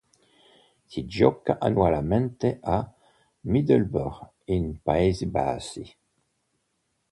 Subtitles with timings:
[0.87, 2.91] Si gioca annualmente a
[3.43, 5.87] Middelburg in Paesi Bassi.